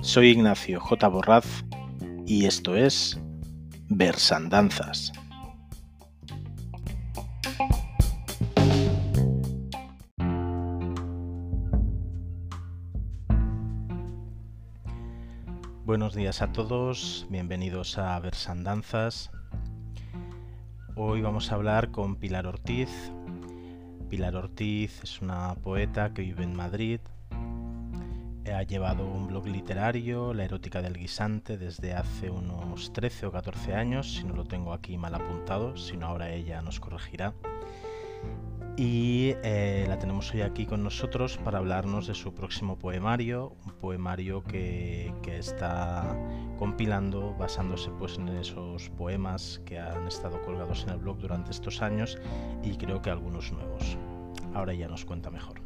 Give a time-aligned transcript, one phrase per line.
[0.00, 1.08] Soy Ignacio J.
[1.08, 1.64] Borraz
[2.26, 3.18] y esto es
[3.88, 5.12] Versandanzas.
[15.84, 19.30] Buenos días a todos, bienvenidos a Versandanzas.
[20.94, 22.90] Hoy vamos a hablar con Pilar Ortiz.
[24.10, 27.00] Pilar Ortiz es una poeta que vive en Madrid,
[28.54, 33.74] ha llevado un blog literario, La erótica del guisante, desde hace unos 13 o 14
[33.74, 37.32] años, si no lo tengo aquí mal apuntado, si no ahora ella nos corregirá.
[38.76, 43.72] Y eh, la tenemos hoy aquí con nosotros para hablarnos de su próximo poemario, un
[43.72, 46.16] poemario que, que, está
[46.58, 51.82] compilando basándose pues en esos poemas que han estado colgados en el blog durante estos
[51.82, 52.18] años
[52.62, 53.98] y creo que algunos nuevos.
[54.54, 55.60] Ahora ya nos cuenta mejor.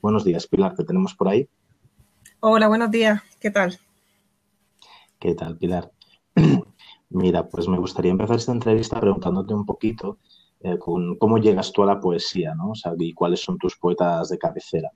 [0.00, 1.48] Buenos días, Pilar, ¿te tenemos por ahí?
[2.40, 3.78] Hola, buenos días, ¿qué tal?
[5.18, 5.92] ¿Qué tal, Pilar?
[7.10, 10.18] Mira, pues me gustaría empezar esta entrevista preguntándote un poquito
[10.60, 12.70] eh, con cómo llegas tú a la poesía, ¿no?
[12.70, 14.90] O sea, y cuáles son tus poetas de cabecera.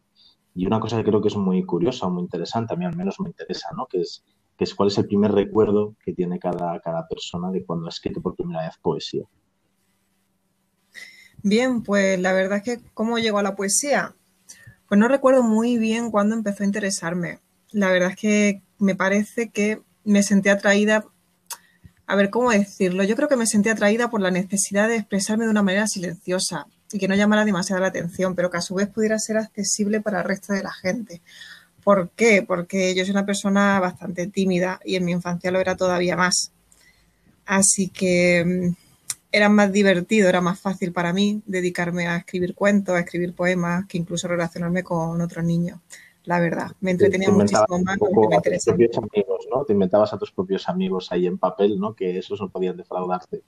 [0.54, 3.20] Y una cosa que creo que es muy curiosa, muy interesante, a mí al menos
[3.20, 3.86] me interesa, ¿no?
[3.86, 4.24] Que es,
[4.56, 7.90] que es cuál es el primer recuerdo que tiene cada, cada persona de cuando ha
[7.90, 9.24] escrito por primera vez poesía.
[11.42, 14.14] Bien, pues la verdad es que cómo llego a la poesía.
[14.88, 17.40] Pues no recuerdo muy bien cuándo empezó a interesarme.
[17.72, 21.04] La verdad es que me parece que me sentí atraída,
[22.06, 25.44] a ver cómo decirlo, yo creo que me sentí atraída por la necesidad de expresarme
[25.44, 28.74] de una manera silenciosa y que no llamara demasiado la atención, pero que a su
[28.76, 31.20] vez pudiera ser accesible para el resto de la gente.
[31.82, 32.44] ¿Por qué?
[32.46, 36.52] Porque yo soy una persona bastante tímida y en mi infancia lo era todavía más.
[37.44, 38.74] Así que mm,
[39.32, 43.86] era más divertido, era más fácil para mí dedicarme a escribir cuentos, a escribir poemas,
[43.86, 45.80] que incluso relacionarme con otros niños.
[46.26, 47.96] La verdad, me entretenía muchísimo más.
[48.00, 48.36] Me
[48.98, 49.64] amigos, ¿no?
[49.64, 51.94] Te inventabas a tus propios amigos ahí en papel, ¿no?
[51.94, 53.44] Que esos no podían defraudarte.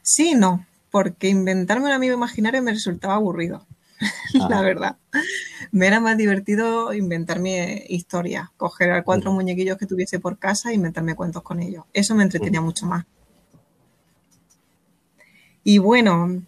[0.00, 3.66] Sí, no, porque inventarme un amigo imaginario me resultaba aburrido,
[4.48, 4.62] la ah.
[4.62, 4.96] verdad.
[5.72, 10.74] Me era más divertido inventarme historias, coger a cuatro muñequillos que tuviese por casa e
[10.74, 11.84] inventarme cuentos con ellos.
[11.92, 13.06] Eso me entretenía mucho más.
[15.64, 16.44] Y bueno,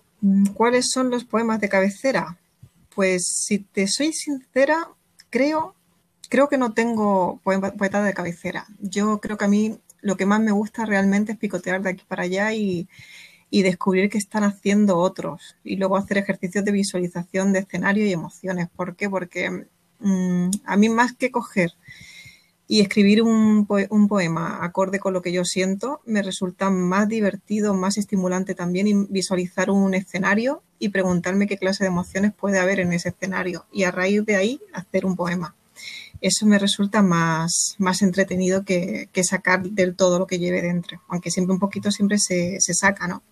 [0.55, 2.39] ¿cuáles son los poemas de cabecera?
[2.95, 4.89] Pues si te soy sincera,
[5.31, 5.75] creo,
[6.29, 8.67] creo que no tengo poetas de cabecera.
[8.81, 12.05] Yo creo que a mí lo que más me gusta realmente es picotear de aquí
[12.07, 12.89] para allá y,
[13.51, 18.13] y descubrir qué están haciendo otros y luego hacer ejercicios de visualización de escenario y
[18.13, 18.69] emociones.
[18.75, 19.11] ¿Por qué?
[19.11, 19.67] Porque
[20.01, 21.73] mm, a mí más que coger
[22.72, 27.99] y escribir un, poema acorde con lo que yo siento me resulta más divertido, más
[27.99, 33.11] estimulante también visualizar un escenario y preguntarme qué clase de emociones puede haber en ese
[33.11, 35.55] escenario y a raíz de ahí hacer un poema.
[36.22, 41.31] Eso me resulta más, más entretenido que, sacar del todo lo que lleve dentro, aunque
[41.31, 43.22] siempre un poquito siempre se, saca, ¿no?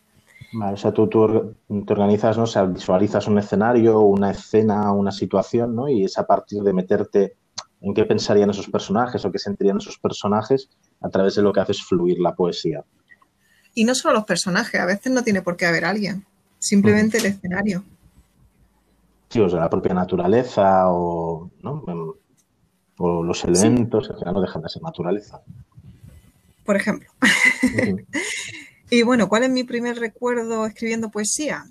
[0.70, 2.44] O sea, tú, te organizas, ¿no?
[2.44, 5.88] O visualizas un escenario, una escena, una situación, ¿no?
[5.88, 7.36] Y es a partir de meterte
[7.80, 10.68] en qué pensarían esos personajes o qué sentirían esos personajes
[11.00, 12.84] a través de lo que haces fluir la poesía.
[13.74, 16.26] Y no solo los personajes, a veces no tiene por qué haber alguien,
[16.58, 17.84] simplemente el escenario.
[19.28, 22.12] Sí, o sea, la propia naturaleza o, em,
[22.98, 25.41] o los elementos, que al final no dejan de ser naturaleza.
[26.64, 27.08] Por ejemplo.
[28.91, 31.64] y bueno, ¿cuál es mi primer recuerdo escribiendo poesía?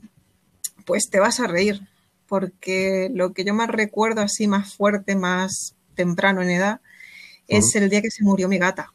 [0.86, 1.82] Pues te vas a reír,
[2.28, 6.80] porque lo que yo más recuerdo así más fuerte, más temprano en edad,
[7.50, 8.94] es el día que se murió mi gata,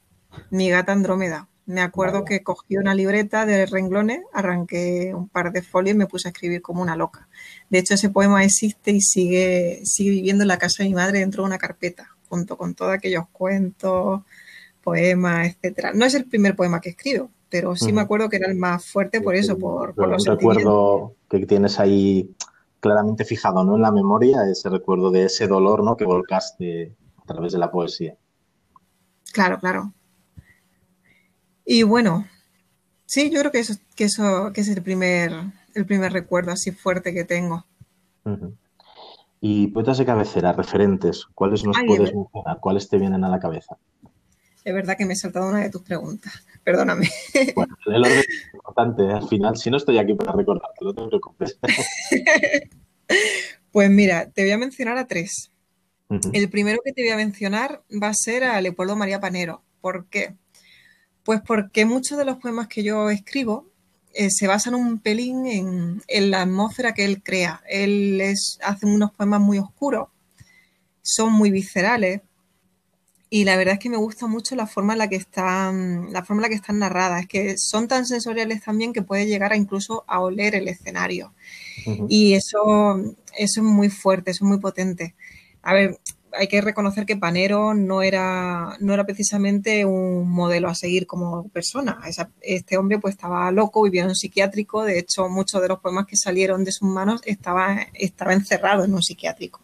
[0.48, 1.48] mi gata Andrómeda.
[1.66, 6.06] Me acuerdo que cogí una libreta de renglones, arranqué un par de folios y me
[6.06, 7.28] puse a escribir como una loca.
[7.68, 11.18] De hecho, ese poema existe y sigue, sigue viviendo en la casa de mi madre
[11.18, 14.22] dentro de una carpeta, junto con todos aquellos cuentos,
[14.82, 15.92] poemas, etcétera.
[15.92, 18.82] No es el primer poema que escribo, pero sí me acuerdo que era el más
[18.86, 22.30] fuerte por eso, por, por los recuerdo que tienes ahí
[22.80, 23.76] claramente fijado ¿no?
[23.76, 25.96] en la memoria ese recuerdo de ese dolor ¿no?
[25.96, 26.94] que volcaste
[27.24, 28.16] a través de la poesía.
[29.32, 29.92] Claro, claro.
[31.64, 32.26] Y bueno,
[33.06, 35.32] sí, yo creo que eso, que eso que es el primer,
[35.74, 37.64] el primer recuerdo así fuerte que tengo.
[39.40, 42.60] Y poetas de cabecera, referentes, ¿cuáles nos puedes mencionar?
[42.60, 43.76] ¿Cuáles te vienen a la cabeza?
[44.64, 46.32] Es verdad que me he saltado una de tus preguntas.
[46.62, 47.10] Perdóname.
[47.54, 49.12] Bueno, el orden es importante ¿eh?
[49.12, 49.56] al final.
[49.58, 51.58] Si no estoy aquí para recordarte, no te preocupes.
[53.74, 55.50] Pues mira, te voy a mencionar a tres.
[56.08, 59.62] El primero que te voy a mencionar va a ser a Leopoldo María Panero.
[59.80, 60.34] ¿Por qué?
[61.24, 63.66] Pues porque muchos de los poemas que yo escribo
[64.12, 65.46] eh, se basan un pelín
[66.06, 67.62] en, la atmósfera que él crea.
[67.68, 68.22] Él
[68.62, 70.08] hace unos poemas muy oscuros,
[71.02, 72.20] son muy viscerales
[73.34, 76.24] y la verdad es que me gusta mucho la forma en la que están, la
[76.24, 77.22] forma en la que están narradas.
[77.22, 81.34] Es que son tan sensoriales también que puede llegar a incluso a oler el escenario.
[82.08, 82.96] Y eso,
[83.36, 85.16] eso es muy fuerte, eso es muy potente.
[85.64, 85.98] A ver,
[86.36, 91.48] hay que reconocer que Panero no era, no era precisamente un modelo a seguir como
[91.48, 92.00] persona.
[92.40, 94.84] este hombre pues estaba loco, vivía en un psiquiátrico.
[94.84, 98.94] De hecho, muchos de los poemas que salieron de sus manos estaba, estaba encerrado en
[98.94, 99.60] un psiquiátrico.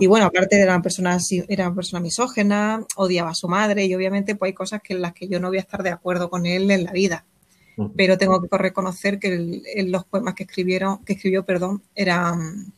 [0.00, 1.16] Y bueno, aparte era una persona,
[1.48, 5.02] era una persona misógena, odiaba a su madre y obviamente pues hay cosas que en
[5.02, 7.24] las que yo no voy a estar de acuerdo con él en la vida.
[7.96, 12.72] Pero tengo que reconocer que los poemas que escribieron, que escribió, perdón, eran,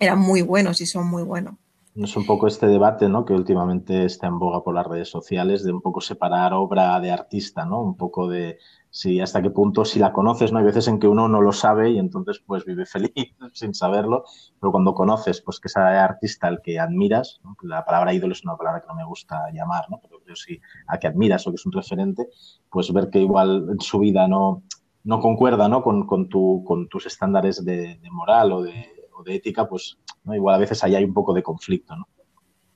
[0.00, 1.54] eran muy buenos y son muy buenos.
[1.94, 3.26] Es un poco este debate, ¿no?
[3.26, 7.10] Que últimamente está en boga por las redes sociales de un poco separar obra de
[7.10, 7.82] artista, ¿no?
[7.82, 8.58] Un poco de
[8.88, 10.58] si hasta qué punto, si la conoces, ¿no?
[10.58, 13.12] Hay veces en que uno no lo sabe y entonces pues vive feliz
[13.52, 14.24] sin saberlo,
[14.58, 18.56] pero cuando conoces pues que ese artista al que admiras, la palabra ídolo es una
[18.56, 20.00] palabra que no me gusta llamar, ¿no?
[20.00, 22.26] Pero yo sí a que admiras o que es un referente,
[22.70, 24.62] pues ver que igual en su vida no,
[25.04, 25.82] no concuerda, ¿no?
[25.82, 29.96] Con, con, tu, con tus estándares de moral o de de ética, pues
[30.32, 32.06] igual a veces ahí hay un poco de conflicto, ¿no?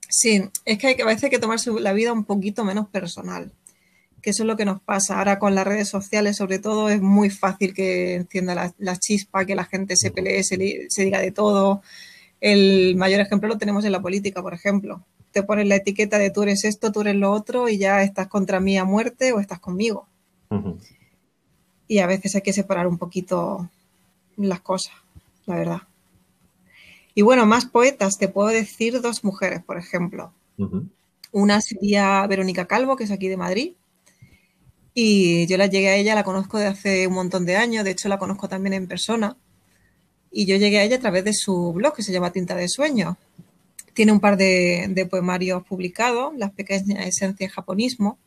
[0.08, 3.52] Sí, es que, hay, a veces hay que tomarse la vida un poquito menos personal,
[4.22, 5.18] que eso es lo que nos pasa.
[5.18, 9.54] Ahora con las redes sociales, sobre todo, es muy fácil que encienda la, chispa, que
[9.54, 11.82] la gente se pelee, se, diga de todo.
[12.40, 15.04] El mayor ejemplo lo tenemos en la política, por ejemplo.
[15.32, 18.28] Te pones la etiqueta de tú eres esto, tú eres lo otro y ya estás
[18.28, 20.06] contra mí a muerte o estás conmigo.
[21.88, 23.68] Y a veces hay que separar un poquito
[24.36, 24.94] las cosas,
[25.46, 25.82] la verdad.
[27.16, 30.34] Y bueno, más poetas, te puedo decir dos mujeres, por ejemplo.
[31.32, 33.72] Una sería Verónica Calvo, que es aquí de Madrid.
[34.92, 37.92] Y yo la llegué a ella, la conozco de hace un montón de años, de
[37.92, 39.34] hecho la conozco también en persona.
[40.30, 42.68] Y yo llegué a ella a través de su blog, que se llama Tinta de
[42.68, 43.16] Sueños.
[43.94, 48.18] Tiene un par de, de poemarios publicados, Las pequeñas esencias japonismo.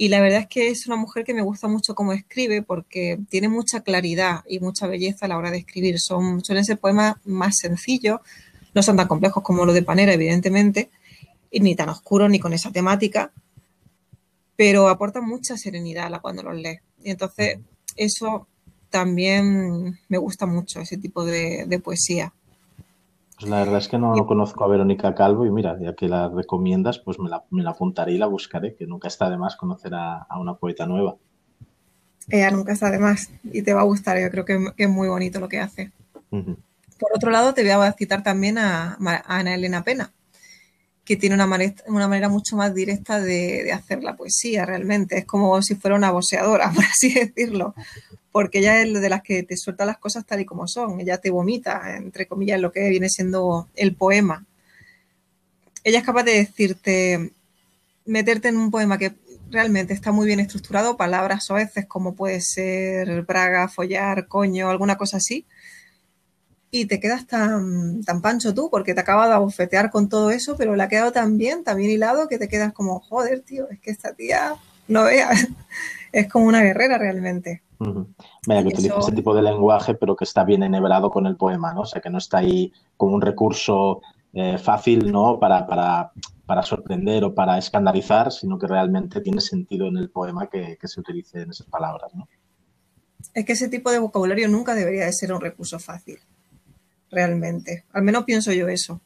[0.00, 3.18] Y la verdad es que es una mujer que me gusta mucho cómo escribe porque
[3.28, 6.00] tiene mucha claridad y mucha belleza a la hora de escribir.
[6.00, 8.20] Son, suelen ser poemas más sencillos,
[8.72, 10.90] no son tan complejos como los de Panera, evidentemente,
[11.50, 13.30] y ni tan oscuros ni con esa temática,
[14.56, 16.80] pero aportan mucha serenidad cuando los lees.
[17.04, 17.58] Y entonces
[17.94, 18.48] eso
[18.88, 22.32] también me gusta mucho, ese tipo de poesía.
[23.40, 26.28] Pues la verdad es que no, conozco a Verónica Calvo y mira, ya que la
[26.28, 29.56] recomiendas, pues me la, me la apuntaré y la buscaré, que nunca está de más
[29.56, 31.16] conocer a, una poeta nueva.
[32.28, 35.08] Ella nunca está de más y te va a gustar, yo creo que, es muy
[35.08, 35.90] bonito lo que hace.
[36.28, 40.12] Por otro lado, te voy a citar también a, Ana Elena Pena,
[41.02, 45.16] que tiene una manera, una manera mucho más directa de, de, hacer la poesía realmente.
[45.16, 47.74] Es como si fuera una boxeadora, por así decirlo
[48.32, 51.18] porque ella es de las que te suelta las cosas tal y como son, ella
[51.18, 54.46] te vomita, entre comillas, lo que viene siendo el poema.
[55.82, 57.32] Ella es capaz de decirte,
[58.04, 59.14] meterte en un poema que
[59.50, 64.96] realmente está muy bien estructurado, palabras o veces como puede ser braga, follar, coño, alguna
[64.96, 65.46] cosa así,
[66.70, 70.56] y te quedas tan, tan pancho tú porque te acaba de abofetear con todo eso,
[70.56, 73.68] pero le ha quedado tan bien, tan bien hilado que te quedas como, joder, tío,
[73.70, 74.54] es que esta tía,
[74.86, 75.48] no veas,
[76.12, 77.62] es como una guerrera realmente.
[77.80, 81.80] Que utiliza ese tipo de lenguaje, pero que está bien enhebrado con el poema, ¿no?
[81.82, 84.02] O sea, que no está ahí como un recurso
[84.34, 85.40] eh, fácil, ¿no?
[85.40, 90.76] Para, para, sorprender o para escandalizar, sino que realmente tiene sentido en el poema que,
[90.82, 92.28] se utilicen esas palabras, ¿no?
[93.32, 96.18] Es que ese tipo de vocabulario nunca debería de ser un recurso fácil,
[97.10, 97.84] realmente.
[97.92, 99.00] Al menos pienso yo eso.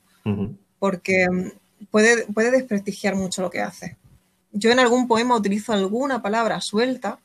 [0.80, 3.98] Porque mm, puede, puede desprestigiar mucho lo que hace.
[4.50, 7.20] Yo en algún poema utilizo alguna palabra suelta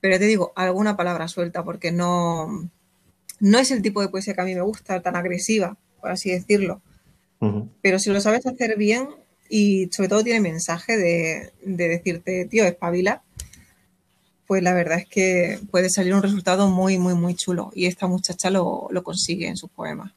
[0.00, 2.70] pero te digo, alguna palabra suelta, porque no,
[3.40, 6.30] no es el tipo de poesía que a mí me gusta, tan agresiva, por así
[6.30, 6.80] decirlo.
[7.82, 9.08] Pero si lo sabes hacer bien
[9.48, 13.22] y sobre todo tiene mensaje de, decirte, tío, espabila,
[14.46, 17.70] pues la verdad es que puede salir un resultado muy, muy, muy chulo.
[17.74, 20.12] Y esta muchacha lo, consigue en sus poemas.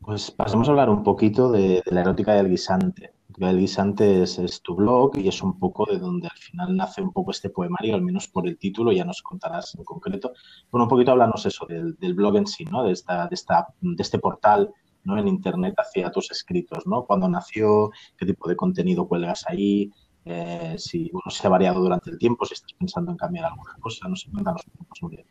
[0.00, 3.10] Pues pasemos a hablar un poquito de, de la erótica del guisante.
[3.40, 7.12] El guisante es, tu blog y es un poco de donde al final nace un
[7.12, 10.32] poco este poemario, al menos por el título, ya nos contarás en concreto.
[10.70, 12.82] Bueno, un poquito hablarnos eso del, blog en sí, ¿no?
[12.82, 14.72] De, esta, de, esta, de este portal
[15.04, 15.18] ¿no?
[15.18, 17.04] en internet hacia tus escritos, ¿no?
[17.04, 19.92] Cuándo nació, qué tipo de contenido cuelgas ahí,
[20.24, 23.74] eh, si uno se ha variado durante el tiempo, si estás pensando en cambiar alguna
[23.80, 24.62] cosa, no sé, cuéntanos
[24.98, 25.24] sobre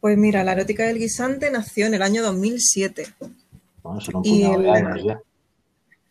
[0.00, 3.06] Pues mira, la erótica del guisante nació en el año 2007.
[3.82, 5.20] Bueno, son un puñado de años ya.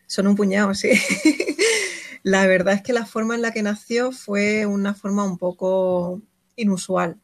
[0.06, 0.90] Son un puñado, sí.
[2.22, 6.20] La verdad es que la forma en la que nació fue una forma un poco
[6.56, 7.20] inusual.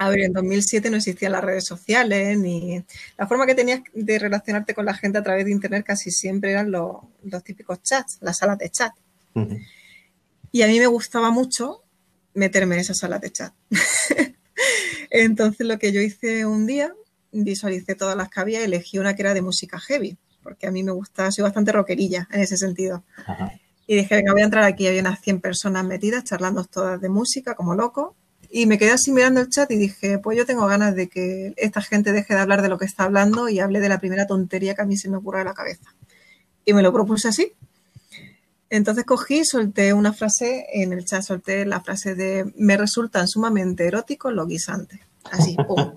[0.00, 2.84] A ver, en 2007 no existían las redes sociales, ni
[3.16, 6.50] la forma que tenías de relacionarte con la gente a través de Internet casi siempre
[6.50, 6.96] eran los,
[7.44, 8.92] típicos chats, las salas de chat.
[10.50, 11.82] Y a mí me gustaba mucho
[12.34, 13.54] meterme en esas salas de chat.
[15.10, 16.92] Entonces lo que yo hice un día,
[17.30, 20.70] visualicé todas las que había y elegí una que era de música heavy, porque a
[20.70, 23.02] mí me gusta, soy bastante rockerilla en ese sentido.
[23.88, 27.08] Y dije, venga, voy a entrar aquí, había unas 100 personas metidas charlando todas de
[27.08, 28.14] música como loco
[28.56, 31.54] y me quedé así mirando el chat y dije, pues yo tengo ganas de que
[31.56, 34.28] esta gente deje de hablar de lo que está hablando y hable de la primera
[34.28, 35.92] tontería que a mí se me ocurra de la cabeza.
[36.64, 37.52] Y me lo propuse así.
[38.70, 43.88] Entonces cogí solté una frase en el chat, solté la frase de me resultan sumamente
[43.88, 45.00] eróticos los guisantes.
[45.32, 45.92] Así, pum,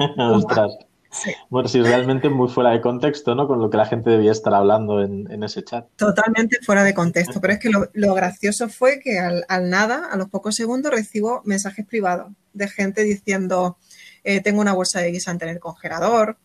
[1.49, 3.47] Bueno, sí, realmente muy fuera de contexto, ¿no?
[3.47, 5.87] Con lo que la gente debía estar hablando en, ese chat.
[5.95, 10.29] Totalmente fuera de contexto, pero es que lo, gracioso fue que al, nada, a los
[10.29, 13.77] pocos segundos, recibo mensajes privados de gente diciendo,
[14.23, 16.37] eh, tengo una bolsa de guisante en el congelador,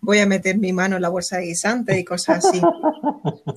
[0.00, 2.60] voy a meter mi mano en la bolsa de guisante y cosas así.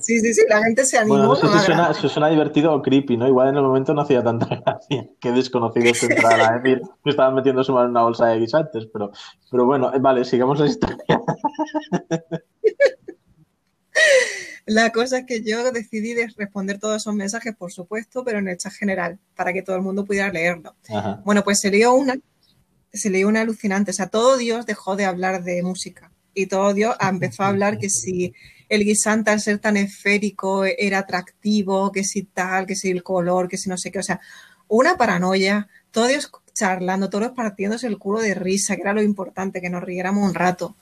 [0.00, 1.16] Sí, sí, sí, la gente se animó.
[1.16, 3.26] Bueno, eso, sí suena, divertido o creepy, ¿no?
[3.26, 7.34] Igual en el momento no hacía tanta gracia que desconocidos entraran a decir que estaban
[7.34, 9.10] metiendo su mano en una bolsa de guisantes, pero,
[9.50, 11.22] pero bueno, eh, vale, sigamos la historia.
[14.66, 18.56] La cosa es que yo decidí responder todos esos mensajes, por supuesto, pero en el
[18.56, 20.74] chat general, para que todo el mundo pudiera leerlo.
[21.24, 22.16] Bueno, pues se leyó una,
[22.92, 23.90] se leyó una alucinante.
[23.90, 27.78] O sea, todo Dios dejó de hablar de música y todo Dios empezó a hablar
[27.78, 28.34] que si
[28.68, 33.48] el guisante al ser tan esférico era atractivo, que si tal, que si el color,
[33.48, 34.20] que si no sé qué, o sea,
[34.68, 39.60] una paranoia, todo Dios charlando, todos partiéndose el culo de risa, que era lo importante,
[39.60, 40.76] que nos riéramos un rato.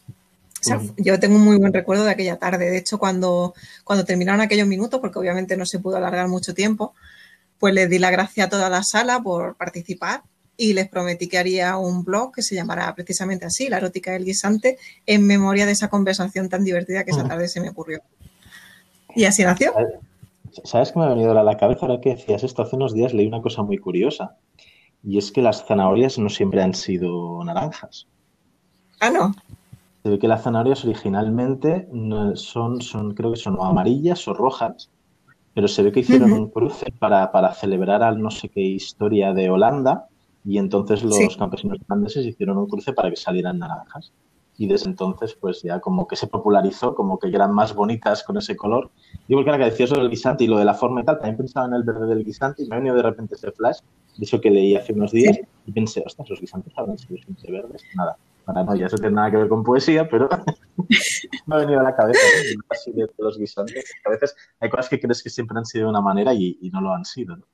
[0.61, 2.71] O sea, yo tengo un muy buen recuerdo de aquella tarde.
[2.71, 6.95] De hecho, cuando, cuando terminaron aquellos minutos, porque obviamente no se pudo alargar mucho tiempo,
[7.59, 10.23] pues les di la gracia a toda la sala por participar
[10.57, 14.25] y les prometí que haría un blog que se llamará precisamente así, La erótica del
[14.25, 18.01] guisante, en memoria de esa conversación tan divertida que esa tarde se me ocurrió.
[19.15, 19.73] Y así nació.
[20.65, 22.63] ¿Sabes qué me ha venido a la cabeza ahora que decías esto?
[22.63, 24.37] Hace unos días leí una cosa muy curiosa
[25.03, 28.07] y es que las zanahorias no siempre han sido naranjas.
[29.01, 29.35] Ah, no.
[30.03, 31.89] Se ve que las zanahorias originalmente
[32.35, 34.91] son, son creo que son amarillas o rojas,
[35.55, 39.33] pero se ve que hicieron un cruce para, para celebrar al no sé qué historia
[39.33, 40.09] de Holanda
[40.45, 44.13] y entonces los campesinos irlandeses hicieron un cruce para que salieran naranjas.
[44.59, 48.37] Y desde entonces, pues ya como que se popularizó, como que eran más bonitas con
[48.37, 48.91] ese color.
[49.27, 51.17] Digo que era que decía eso del guisante y lo de la forma y tal,
[51.17, 53.79] también pensaba en el verde del guisante y me ha venido de repente ese flash,
[54.17, 57.51] de eso que leí hace unos días, y pensé, ostras, los guisantes habrán sido siempre
[57.51, 57.83] verdes.
[57.97, 60.29] Nada, ya eso tiene nada que ver con poesía, pero
[61.47, 62.21] me ha venido a la cabeza
[62.69, 63.91] así de los guisantes.
[64.05, 66.71] A veces hay cosas que crees que siempre han sido de una manera y, y
[66.71, 67.37] no lo han sido.
[67.37, 67.45] ¿no?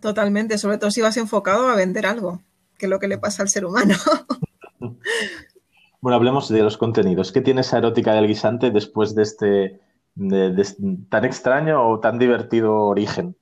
[0.00, 2.42] Totalmente, sobre todo si vas enfocado a vender algo,
[2.78, 3.94] que es lo que le pasa al ser humano.
[6.00, 7.32] bueno, hablemos de los contenidos.
[7.32, 9.80] ¿Qué tiene esa erótica del guisante después de este
[11.10, 13.36] tan extraño o tan divertido origen?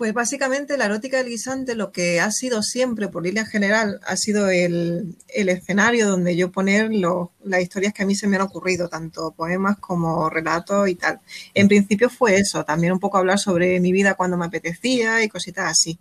[0.00, 4.16] Pues básicamente la erótica del guisante lo que ha sido siempre, por línea general, ha
[4.16, 8.88] sido el, escenario donde yo poner las historias que a mí se me han ocurrido,
[8.88, 11.20] tanto poemas como relatos y tal.
[11.52, 15.28] En principio fue eso, también un poco hablar sobre mi vida cuando me apetecía y
[15.28, 15.98] cositas así.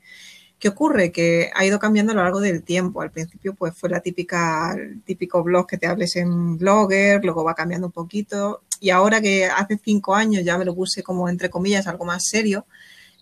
[0.60, 1.12] ¿Qué ocurre?
[1.12, 3.02] Que ha ido cambiando a lo largo del tiempo.
[3.02, 7.44] Al principio pues fue la típica, el típico blog que te hables en Blogger, luego
[7.44, 8.62] va cambiando un poquito.
[8.80, 12.30] Y ahora que hace cinco años ya me lo puse como entre comillas algo más
[12.30, 12.66] serio,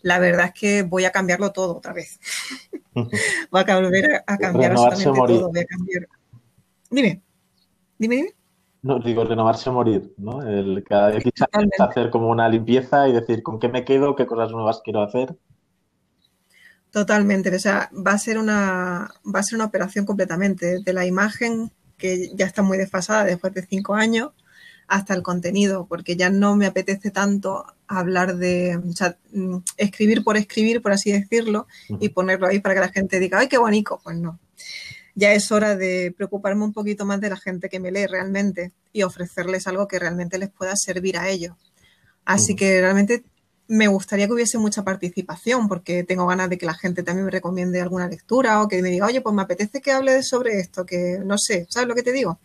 [0.02, 2.20] la verdad es que voy a cambiarlo todo otra vez.
[3.52, 5.50] voy a volver a, cambiar absolutamente todo.
[5.50, 6.08] Voy a cambiar.
[6.90, 7.22] Dime,
[7.98, 8.34] dime, dime.
[8.84, 10.42] No, digo renovarse o morir, ¿no?
[10.48, 11.24] El, cada vez
[11.80, 15.36] hacer como una limpieza y decir con qué me quedo, qué cosas nuevas quiero hacer.
[16.92, 21.06] Totalmente, o sea, va a ser una, va a ser una operación completamente de la
[21.06, 24.32] imagen que ya está muy desfasada después de cinco años
[24.88, 30.24] hasta el contenido, porque ya no me apetece tanto hablar de, o sea, mm, escribir
[30.24, 31.68] por escribir, por así decirlo,
[32.00, 34.00] y ponerlo ahí para que la gente diga, ay, qué bonito.
[34.04, 34.40] Pues no.
[35.16, 38.72] Ya es hora de preocuparme un poquito más de la gente que me lee realmente
[38.94, 41.56] y ofrecerles algo que realmente les pueda servir a ellos.
[42.24, 43.24] Así que realmente
[43.68, 47.32] me gustaría que hubiese mucha participación porque tengo ganas de que la gente también me
[47.32, 50.86] recomiende alguna lectura o que me diga, oye, pues me apetece que hable sobre esto,
[50.86, 52.40] que no sé, ¿sabes lo que te digo?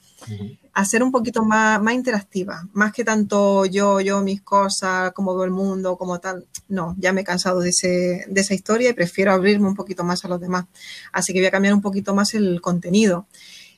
[0.73, 5.45] Hacer un poquito más, más interactiva, más que tanto yo, yo, mis cosas, como todo
[5.45, 6.47] el mundo, como tal.
[6.69, 10.05] No, ya me he cansado de, ese, de esa historia y prefiero abrirme un poquito
[10.05, 10.67] más a los demás.
[11.13, 13.27] Así que voy a cambiar un poquito más el contenido.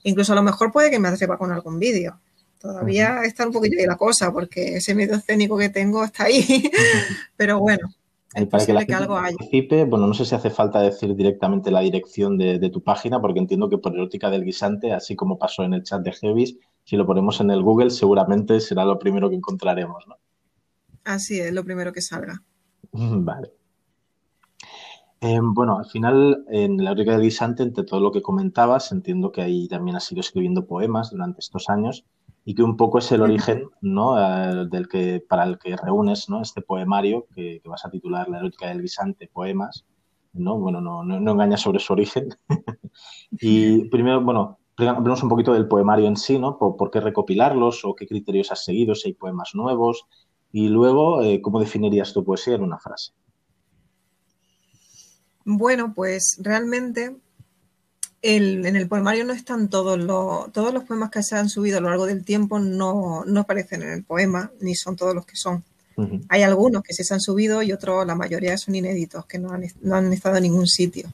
[0.02, 2.20] Incluso a lo mejor puede que me atreva con algún vídeo
[2.64, 6.42] Todavía está un poquito ahí la cosa, porque ese medio escénico que tengo está ahí.
[7.36, 7.90] Pero bueno,
[8.34, 9.36] es para que, la que algo haya.
[9.36, 13.38] Participe, bueno, no sé si hace falta decir directamente la dirección de, tu página, porque
[13.38, 16.96] entiendo que por erótica del guisante, así como pasó en el chat de Heavis, si
[16.96, 20.16] lo ponemos en el Google, seguramente será lo primero que encontraremos, ¿no?
[21.04, 22.42] Así es, lo primero que salga.
[22.92, 23.52] Vale.
[25.26, 29.32] Em, bueno, al final, en la erótica del guisante, entre todo lo que comentabas, entiendo
[29.32, 32.04] que ahí también has ido escribiendo poemas durante estos años
[32.44, 34.18] y que un poco es el origen ¿no?
[34.18, 36.42] Eh, del que, para el que reúnes ¿no?
[36.42, 39.86] este poemario que, vas a titular La erótica del guisante, poemas.
[40.34, 40.58] ¿no?
[40.58, 42.28] Bueno, no, no, no engaña sobre su origen.
[43.30, 46.58] y primero, bueno, hablemos un poquito del poemario en sí, ¿no?
[46.58, 50.04] Por, qué recopilarlos o qué criterios has seguido, si hay poemas nuevos.
[50.52, 53.14] Y luego, eh, ¿cómo definirías tu poesía en una frase?
[55.44, 57.14] Bueno, pues realmente
[58.22, 61.80] en el poemario no están todos los, todos los poemas que se han subido a
[61.82, 65.62] lo largo del tiempo, no, aparecen en el poema, ni son todos los que son.
[66.28, 69.64] Hay algunos que se han subido y otros, la mayoría son inéditos, que no han,
[69.82, 71.12] no han estado en ningún sitio.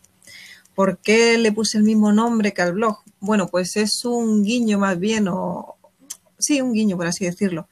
[0.74, 3.00] ¿Por qué le puse el mismo nombre que al blog?
[3.18, 5.74] Bueno, pues es un guiño más bien, o
[6.38, 7.68] sí, un guiño, por así decirlo,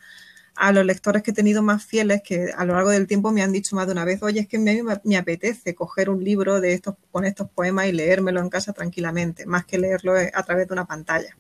[0.59, 3.43] a los lectores que he tenido más fieles que a lo largo del tiempo me
[3.43, 6.23] han dicho más de una vez, oye, es que a mí me, apetece coger un
[6.25, 10.43] libro de estos, con estos poemas y leérmelo en casa tranquilamente, más que leerlo a
[10.43, 11.37] través de una pantalla.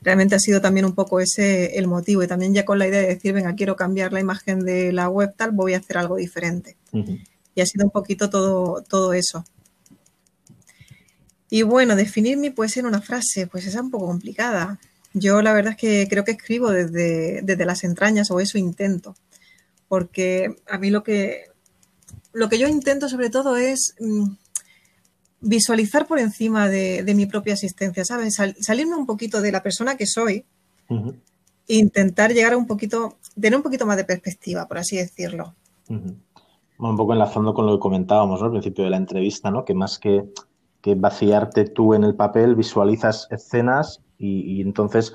[0.00, 3.02] Realmente ha sido también un poco ese el motivo y también ya con la idea
[3.02, 6.16] de decir, venga, quiero cambiar la imagen de la web tal, voy a hacer algo
[6.16, 6.76] diferente.
[7.54, 9.44] Y ha sido un poquito todo, todo eso.
[11.50, 14.80] Y bueno, definir mi poesía en una frase, pues es un poco complicada.
[15.14, 19.14] Yo la verdad es que creo que escribo desde, las entrañas o eso intento,
[19.88, 21.44] porque a mí lo que,
[22.32, 24.30] lo que yo intento sobre todo es mm,
[25.40, 28.36] visualizar por encima de, mi propia existencia, ¿sabes?
[28.60, 30.44] salirme un poquito de la persona que soy
[30.88, 35.54] e intentar llegar a un poquito, tener un poquito más de perspectiva, por así decirlo.
[35.88, 39.64] un poco enlazando con lo que comentábamos al principio de la entrevista, ¿no?
[39.64, 40.24] Que más que,
[40.82, 45.14] que vaciarte tú en el papel, visualizas escenas y, entonces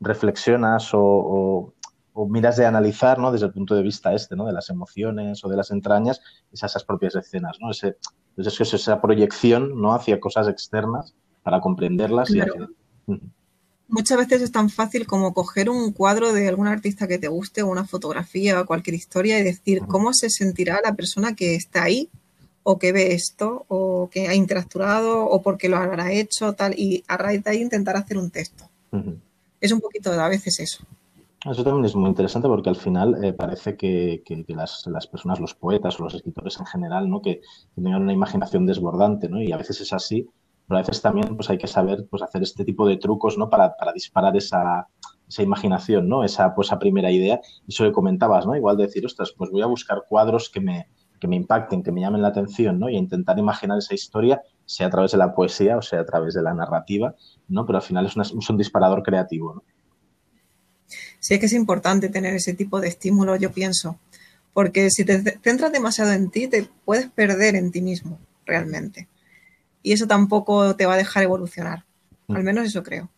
[0.00, 1.74] reflexionas o,
[2.28, 3.30] miras de analizar, ¿no?
[3.30, 4.46] Desde el punto de vista este, ¿no?
[4.46, 6.20] De las emociones o de las entrañas,
[6.52, 7.70] esas, propias escenas, ¿no?
[7.70, 7.96] Ese,
[8.36, 9.94] entonces es esa proyección, ¿no?
[9.94, 12.40] Hacia cosas externas para comprenderlas y
[13.90, 17.62] Muchas veces es tan fácil como coger un cuadro de algún artista que te guste
[17.62, 21.84] o una fotografía o cualquier historia y decir cómo se sentirá la persona que está
[21.84, 22.10] ahí
[22.62, 27.04] o que ve esto, o que ha interactuado, o porque lo habrá hecho, tal, y
[27.08, 28.64] a raíz de ahí intentar hacer un texto.
[29.60, 30.84] Es un poquito a veces eso.
[31.44, 35.98] Eso también es muy interesante porque al final eh, parece que, las, personas, los poetas
[35.98, 37.22] o los escritores en general, ¿no?
[37.22, 37.42] que,
[37.76, 39.40] tengan una imaginación desbordante, ¿no?
[39.40, 40.28] y a veces es así,
[40.66, 43.48] pero a veces también pues, hay que saber pues, hacer este tipo de trucos ¿no?
[43.48, 44.88] para, disparar esa,
[45.28, 46.24] esa imaginación, ¿no?
[46.24, 47.40] esa, pues, esa primera idea.
[47.66, 48.56] Y eso que comentabas, ¿no?
[48.56, 51.92] igual de decir, ostras, pues voy a buscar cuadros que me, que me impacten, que
[51.92, 52.88] me llamen la atención, ¿no?
[52.88, 56.34] Y intentar imaginar esa historia, sea a través de la poesía o sea a través
[56.34, 57.14] de la narrativa,
[57.48, 57.64] ¿no?
[57.66, 59.62] Pero al final es, un disparador creativo, ¿no?
[61.20, 63.98] Sí, es que es importante tener ese tipo de estímulo, yo pienso,
[64.54, 69.08] porque si te centras demasiado en ti, te puedes perder en ti mismo, realmente.
[69.82, 71.84] Y eso tampoco te va a dejar evolucionar.
[72.28, 72.44] Al mm.
[72.44, 73.10] menos eso creo.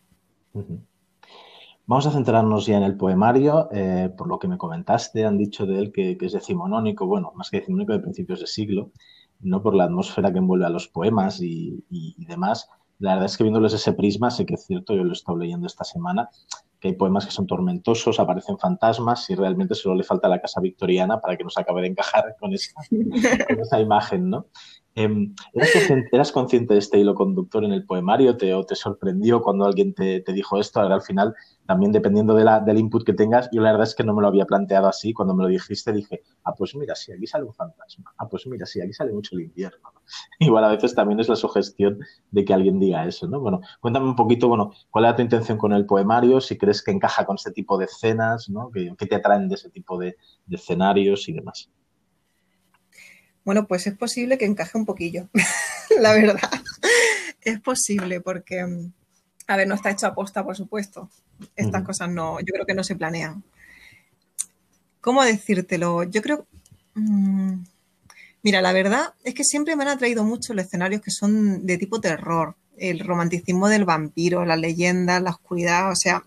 [1.90, 3.68] Vamos a centrarnos ya en el poemario.
[3.72, 7.50] Eh, por lo que me comentaste, han dicho de él que, es decimonónico, bueno, más
[7.50, 8.92] que decimonónico de principios de siglo,
[9.40, 11.82] no por la atmósfera que envuelve a los poemas y,
[12.18, 12.68] demás.
[13.00, 15.36] La verdad es que viéndoles ese prisma, sé que es cierto, yo lo he estado
[15.36, 16.28] leyendo esta semana,
[16.78, 20.60] que hay poemas que son tormentosos, aparecen fantasmas y realmente solo le falta la casa
[20.60, 24.46] victoriana para que nos acabe de encajar con esa, con esa imagen, ¿no?
[24.96, 25.34] Em,
[26.10, 29.94] ¿eras, consciente, de este hilo conductor en el poemario te, o te sorprendió cuando alguien
[29.94, 30.80] te, dijo esto?
[30.80, 33.94] Ahora al final, también dependiendo de la, del input que tengas, yo la verdad es
[33.94, 35.12] que no me lo había planteado así.
[35.12, 38.12] Cuando me lo dijiste dije, ah, pues mira, sí, aquí sale un fantasma.
[38.18, 39.92] Ah, pues mira, sí, aquí sale mucho el invierno.
[40.40, 42.00] Igual a veces también es la sugestión
[42.32, 43.38] de que alguien diga eso, ¿no?
[43.40, 46.90] Bueno, cuéntame un poquito, bueno, cuál era tu intención con el poemario, si crees que
[46.90, 48.70] encaja con este tipo de escenas, ¿no?
[48.72, 50.16] ¿Qué, te atraen de ese tipo de
[50.50, 51.70] escenarios y demás?
[53.44, 55.28] Bueno, pues es posible que encaje un poquillo,
[56.00, 56.50] la verdad.
[57.42, 58.60] Es posible porque,
[59.46, 61.10] a ver, no está hecho a posta, por supuesto.
[61.56, 63.42] Estas cosas no, yo creo que no se planean.
[65.00, 66.02] ¿Cómo decírtelo?
[66.04, 66.46] Yo creo...
[66.94, 67.62] Mm,
[68.42, 71.78] mira, la verdad es que siempre me han atraído mucho los escenarios que son de
[71.78, 76.24] tipo terror, el romanticismo del vampiro, la leyenda, la oscuridad, o sea,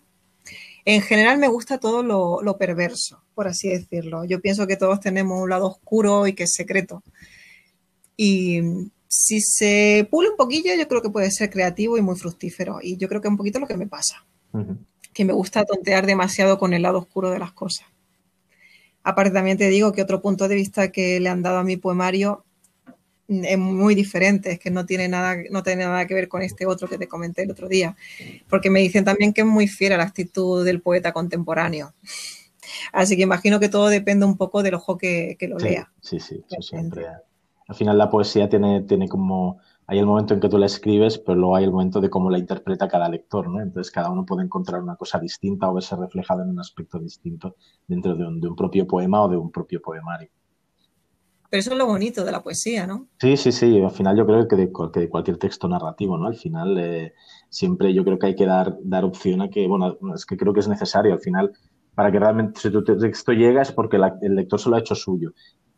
[0.85, 4.25] en general me gusta todo lo, perverso, por así decirlo.
[4.25, 7.03] Yo pienso que todos tenemos un lado oscuro y que es secreto.
[8.17, 8.61] Y
[9.07, 12.79] si se pule un poquillo, yo creo que puede ser creativo y muy fructífero.
[12.81, 14.25] Y yo creo que es un poquito lo que me pasa.
[15.13, 17.87] que me gusta tontear demasiado con el lado oscuro de las cosas.
[19.03, 21.77] Aparte también te digo que otro punto de vista que le han dado a mi
[21.77, 22.45] poemario
[23.43, 26.65] es muy diferente, es que no tiene nada, no tiene nada que ver con este
[26.65, 27.95] otro que te comenté el otro día,
[28.49, 31.93] porque me dicen también que es muy fiel a la actitud del poeta contemporáneo.
[32.91, 35.91] Así que imagino que todo depende un poco del ojo que, lo lea.
[36.01, 37.05] Sí, sí, siempre.
[37.67, 41.17] Al final la poesía tiene, tiene como, hay el momento en que tú la escribes,
[41.17, 43.61] pero luego hay el momento de cómo la interpreta cada lector, ¿no?
[43.61, 47.55] Entonces cada uno puede encontrar una cosa distinta o verse reflejado en un aspecto distinto
[47.87, 50.29] dentro de un, de un propio poema o de un propio poemario.
[51.53, 53.09] Pero eso es lo bonito de la poesía, ¿no?
[53.19, 53.79] Sí, sí, sí.
[53.79, 56.25] Al final yo creo que de, cualquier texto narrativo, ¿no?
[56.25, 57.13] Al final eh,
[57.47, 60.51] siempre yo creo que hay que dar, dar opción a que, bueno, es que creo
[60.51, 61.13] que es necesario.
[61.13, 61.51] Al final,
[61.93, 64.95] para que realmente si tu texto llega es porque el lector se lo ha hecho
[64.95, 65.33] suyo.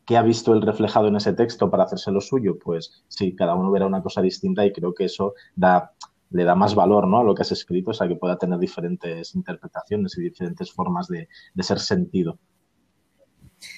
[0.06, 2.58] ¿Qué ha visto el reflejado en ese texto para hacérselo suyo?
[2.58, 5.92] Pues sí, cada uno verá una cosa distinta y creo que eso da,
[6.30, 7.18] le da más valor ¿no?
[7.18, 11.06] a lo que has escrito, o sea, que pueda tener diferentes interpretaciones y diferentes formas
[11.06, 11.28] de
[11.62, 12.38] ser sentido.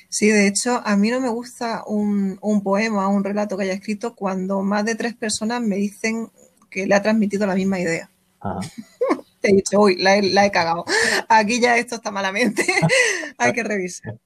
[0.09, 3.65] Sí, de hecho, a mí no me gusta un, un poema o un relato que
[3.65, 6.31] haya escrito cuando más de tres personas me dicen
[6.71, 8.11] que le ha transmitido la misma idea.
[9.41, 10.85] Te he dicho, uy, la he, cagado.
[11.29, 12.65] Aquí ya esto está malamente.
[13.39, 14.19] Hay que revisar.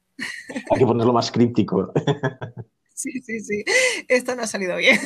[0.71, 1.93] Hay que ponerlo más críptico.
[2.95, 3.65] sí, sí, sí.
[4.09, 4.99] Esto no ha salido bien.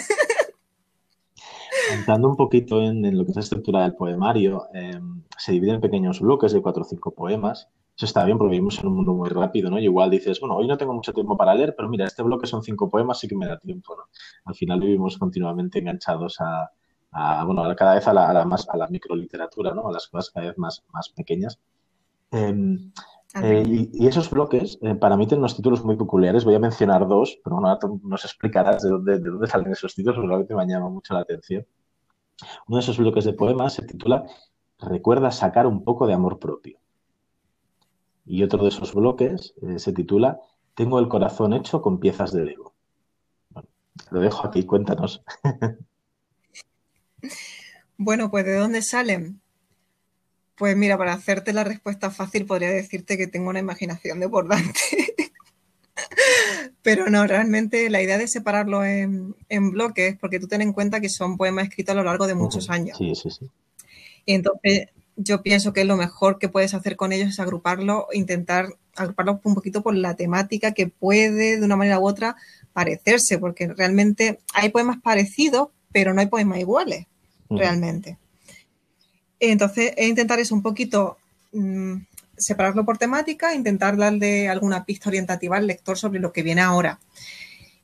[1.93, 5.81] Entrando un poquito en, lo que es la estructura del poemario, em, se divide en
[5.81, 9.15] pequeños bloques de cuatro o cinco poemas eso está bien porque vivimos en un mundo
[9.15, 9.79] muy rápido, ¿no?
[9.79, 12.47] Y igual dices, bueno, hoy no tengo mucho tiempo para leer, pero mira, este bloque
[12.47, 14.05] son cinco poemas, sí que me da tiempo, ¿no?
[14.45, 16.71] Al final vivimos continuamente enganchados a,
[17.47, 19.89] bueno, cada vez a la, más, a la microliteratura, ¿no?
[19.89, 21.59] A las cosas cada vez más, más pequeñas.
[22.31, 22.93] Em,
[23.43, 26.45] eh, y, esos bloques, eh, para mí tienen unos títulos muy peculiares.
[26.45, 29.95] Voy a mencionar dos, pero bueno, ahora nos explicarás de dónde, de dónde salen esos
[29.95, 31.67] títulos, porque realmente me han llamado mucho la atención.
[32.69, 34.27] Uno de esos bloques de poemas se titula
[34.79, 36.79] Recuerda sacar un poco de amor propio.
[38.27, 40.41] Y otro de esos bloques eh, se titula
[40.75, 42.75] Tengo el corazón hecho con piezas de Lego.
[43.51, 43.69] Bueno,
[44.11, 45.23] lo dejo aquí, cuéntanos.
[47.97, 49.41] bueno, pues ¿de dónde salen?
[50.57, 54.81] Pues mira, para hacerte la respuesta fácil podría decirte que tengo una imaginación desbordante.
[56.83, 61.01] Pero no, realmente la idea de separarlo en, en, bloques, porque tú ten en cuenta
[61.01, 62.97] que son poemas escritos a lo largo de muchos años.
[62.99, 63.51] Sí, sí, sí.
[64.25, 68.69] Y entonces yo pienso que lo mejor que puedes hacer con ellos es agruparlo, intentar
[68.95, 72.37] agruparlo un poquito por la temática que puede de una manera u otra
[72.73, 77.07] parecerse, porque realmente hay poemas parecidos, pero no hay poemas iguales,
[77.49, 78.19] realmente.
[79.41, 81.17] Entonces, intentar eso un poquito,
[81.53, 81.95] mm,
[82.37, 86.99] separarlo por temática, intentar darle alguna pista orientativa al lector sobre lo que viene ahora.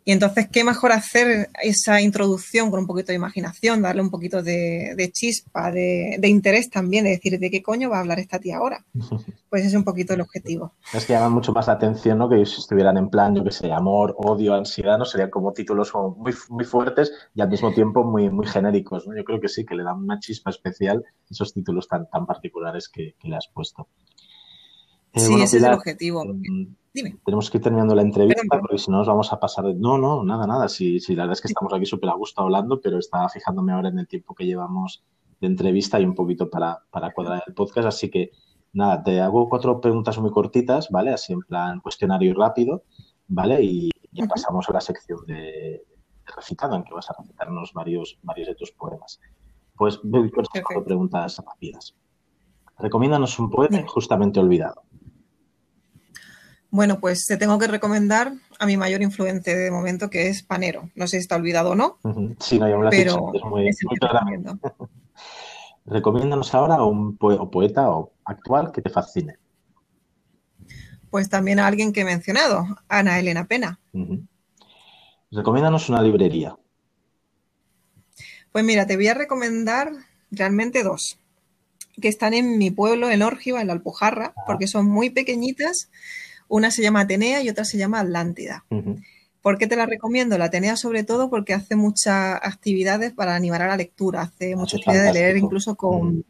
[0.05, 4.43] Y entonces, ¿qué mejor hacer esa introducción con un poquito de imaginación, darle un poquito
[4.43, 8.59] de, chispa, de, interés también, de decir, ¿de qué coño va a hablar esta tía
[8.59, 8.85] ahora?
[9.53, 10.73] Pues es un poquito el objetivo.
[10.95, 12.27] Es que llaman mucho más la atención, ¿no?
[12.27, 15.05] Que si estuvieran en plan, yo que sé, amor, odio, ansiedad, ¿no?
[15.05, 19.15] Serían como títulos muy, muy fuertes y al mismo tiempo muy, muy genéricos, ¿no?
[19.15, 22.89] Yo creo que sí, que le dan una chispa especial esos títulos tan, tan particulares
[22.89, 23.89] que, le has puesto.
[25.15, 26.25] Sí, ese es el objetivo.
[26.25, 26.75] Em,
[27.25, 29.75] tenemos que ir terminando la entrevista porque si no nos vamos a pasar de...
[29.75, 30.69] No, no, nada, nada.
[30.69, 33.73] Sí, sí, la verdad es que estamos aquí súper a gusto hablando, pero estaba fijándome
[33.73, 35.03] ahora en el tiempo que llevamos
[35.41, 37.89] de entrevista y un poquito para, para cuadrar el podcast.
[37.89, 38.31] Así que
[38.73, 41.13] nada, te hago cuatro preguntas muy cortitas, ¿vale?
[41.13, 42.85] Así en plan cuestionario rápido,
[43.29, 43.63] ¿vale?
[43.63, 45.83] Y ya pasamos a la sección de,
[46.37, 49.21] recitado en que vas a recitarnos varios, varios de tus poemas.
[49.77, 51.95] Pues voy con cuatro preguntas rápidas.
[52.79, 54.83] Recomiéndanos un poema injustamente olvidado.
[56.73, 60.89] Bueno, pues te tengo que recomendar a mi mayor influente de momento, que es Panero.
[60.95, 61.99] No sé si está olvidado o no.
[62.41, 64.59] Sí, no, ya me lo pero es muy, muy
[65.85, 69.37] Recomiéndanos ahora a un poeta o actual que te fascine.
[71.11, 73.79] Pues también a alguien que he mencionado, Ana Elena Pena.
[75.31, 76.57] Recomiéndanos una librería.
[78.51, 79.93] Pues mira, te voy a recomendar
[80.31, 81.19] realmente dos,
[82.01, 84.43] que están en mi pueblo, en Órgiva, en la Alpujarra, ah.
[84.47, 85.91] porque son muy pequeñitas
[86.53, 88.67] una se llama Atenea y otra se llama Atlántida.
[89.41, 90.37] ¿Por qué te la recomiendo?
[90.37, 94.81] La Atenea sobre todo porque hace muchas actividades para animar a la lectura, hace muchas
[94.81, 96.27] actividades de leer incluso con,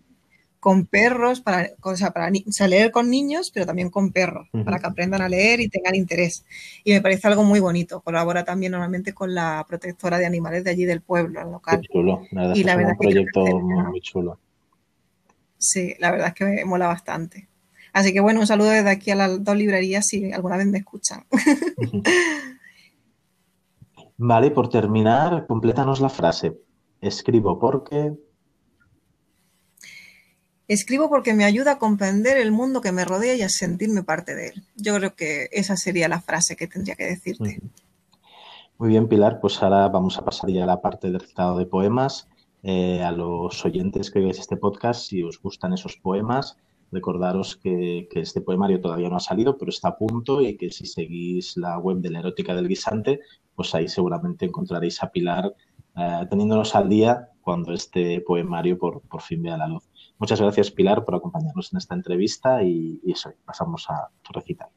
[0.60, 4.86] con perros, para, o sea, para leer con niños, pero también con perros, para que
[4.86, 6.44] aprendan a leer y tengan interés.
[6.84, 8.00] Y me parece algo muy bonito.
[8.00, 11.80] Colabora también normalmente con la protectora de animales de allí del pueblo, local.
[11.92, 12.22] chulo,
[12.54, 14.38] y la verdad es un proyecto muy chulo.
[15.58, 17.48] Sí, la verdad es que me mola bastante.
[17.92, 20.78] Así que bueno, un saludo desde aquí a las dos librerías si alguna vez me
[20.78, 21.24] escuchan.
[24.16, 26.56] Vale, por terminar, complétanos la frase.
[27.00, 28.12] Escribo porque...
[30.68, 34.34] Escribo porque me ayuda a comprender el mundo que me rodea y a sentirme parte
[34.34, 34.62] de él.
[34.76, 37.60] Yo creo que esa sería la frase que tendría que decirte.
[38.78, 41.66] Muy bien, Pilar, pues ahora vamos a pasar ya a la parte del recitado de
[41.66, 42.28] poemas.
[42.62, 46.56] Eh, a los oyentes que veis este podcast, si os gustan esos poemas,
[46.92, 50.86] recordaros que, este poemario todavía no ha salido, pero está a punto y que si
[50.86, 53.20] seguís la web de la erótica del guisante,
[53.56, 55.54] pues ahí seguramente encontraréis a Pilar
[55.96, 59.88] eh, teniéndonos al día cuando este poemario por, por, fin vea la luz.
[60.18, 64.68] Muchas gracias, Pilar, por acompañarnos en esta entrevista y, y eso, pasamos a tu recital.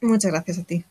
[0.00, 0.84] Muchas gracias a ti.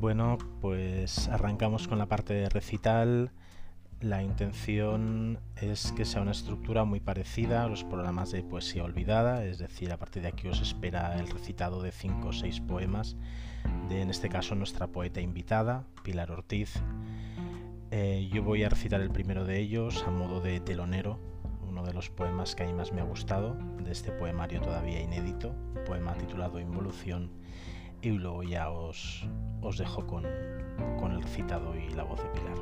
[0.00, 3.32] Bueno, pues arrancamos con la parte de recital.
[4.00, 9.44] La intención es que sea una estructura muy parecida a los programas de poesía olvidada,
[9.44, 13.16] es decir, a partir de aquí os espera el recitado de cinco o seis poemas
[13.88, 16.80] de, en este caso, nuestra poeta invitada, Pilar Ortiz.
[17.90, 21.18] Eh, yo voy a recitar el primero de ellos a modo de telonero,
[21.68, 25.00] uno de los poemas que a mí más me ha gustado, de este poemario todavía
[25.00, 27.32] inédito, un poema titulado Involución
[28.02, 29.26] y luego ya os,
[29.60, 30.24] os dejo con,
[30.98, 32.58] con el recitado y la voz de Pilar.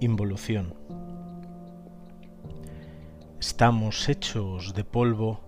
[0.00, 0.74] Involución.
[3.38, 5.40] Estamos hechos de polvo,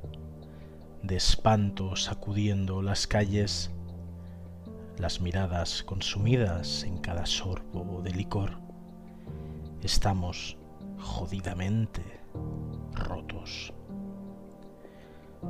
[1.03, 3.74] de espanto sacudiendo las calles
[4.99, 8.59] las miradas consumidas en cada sorbo de licor,
[9.83, 10.57] estamos
[10.99, 12.21] jodidamente
[12.93, 13.73] rotos.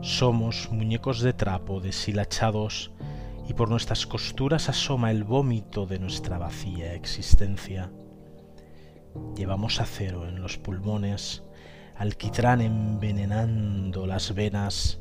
[0.00, 2.92] Somos muñecos de trapo deshilachados
[3.48, 7.92] y por nuestras costuras asoma el vómito de nuestra vacía existencia.
[9.37, 11.44] Llevamos acero en los pulmones,
[11.96, 15.00] alquitrán envenenando las venas,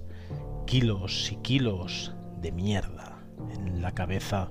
[0.67, 2.92] kilos y kilos de mierda
[3.51, 4.49] en la cabeza.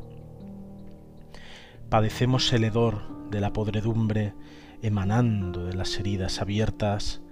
[1.88, 4.34] Padecemos el hedor de la podredumbre
[4.82, 7.22] emanando de las heridas abiertas.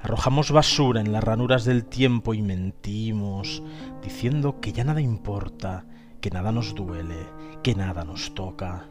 [0.00, 3.62] Arrojamos basura en las ranuras del tiempo y mentimos,
[4.02, 5.84] diciendo que ya nada importa,
[6.20, 7.26] que nada nos duele,
[7.62, 8.88] que nada nos toca.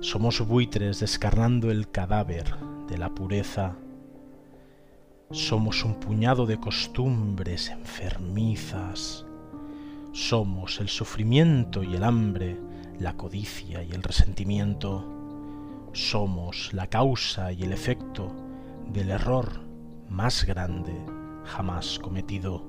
[0.00, 2.54] Somos buitres descarnando el cadáver
[2.88, 3.76] de la pureza.
[5.30, 9.26] Somos un puñado de costumbres enfermizas
[10.14, 12.56] somos el sufrimiento y el hambre,
[13.00, 15.04] la codicia y el resentimiento.
[15.92, 18.32] Somos la causa y el efecto
[18.86, 19.60] del error
[20.08, 20.94] más grande
[21.44, 22.64] jamás cometido.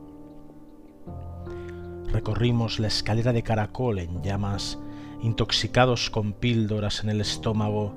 [2.08, 4.80] Recorrimos la escalera de caracol en llamas,
[5.22, 7.94] intoxicados con píldoras en el estómago,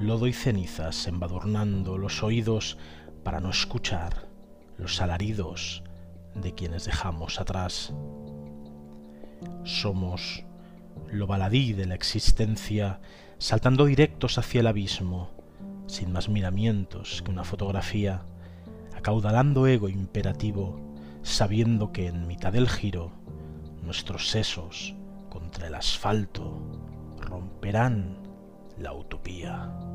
[0.00, 2.78] lodo y cenizas embadurnando los oídos
[3.22, 4.28] para no escuchar
[4.78, 5.82] los alaridos
[6.34, 7.92] de quienes dejamos atrás
[9.64, 10.44] somos
[11.10, 13.00] lo baladí de la existencia,
[13.38, 15.30] saltando directos hacia el abismo,
[15.86, 18.22] sin más miramientos que una fotografía,
[18.96, 20.80] acaudalando ego imperativo,
[21.22, 23.12] sabiendo que en mitad del giro
[23.82, 24.94] nuestros sesos
[25.30, 26.60] contra el asfalto
[27.20, 28.18] romperán
[28.78, 29.87] la utopía.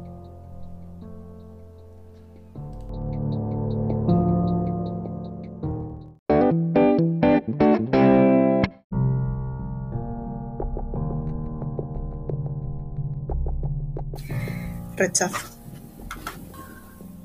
[14.95, 15.38] Rechazo,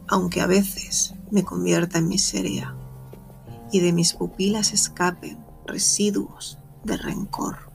[0.07, 2.75] aunque a veces me convierta en miseria
[3.71, 7.71] y de mis pupilas escapen residuos de rencor,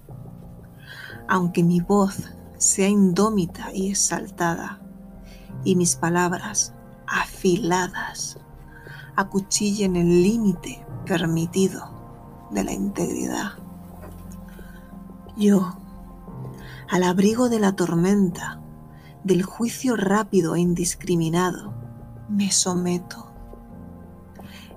[1.28, 4.82] aunque mi voz sea indómita y exaltada
[5.64, 6.74] y mis palabras
[7.08, 8.38] afiladas
[9.16, 13.52] acuchillen el límite permitido de la integridad.
[15.36, 15.76] Yo,
[16.90, 18.60] al abrigo de la tormenta,
[19.24, 21.74] del juicio rápido e indiscriminado,
[22.30, 23.32] me someto.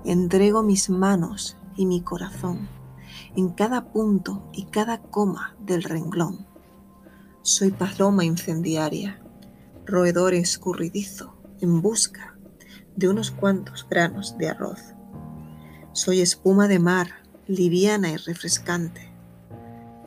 [0.05, 2.69] Entrego mis manos y mi corazón
[3.35, 6.47] en cada punto y cada coma del renglón.
[7.41, 9.21] Soy paloma incendiaria,
[9.85, 12.37] roedor escurridizo en busca
[12.95, 14.79] de unos cuantos granos de arroz.
[15.93, 17.07] Soy espuma de mar,
[17.47, 19.11] liviana y refrescante.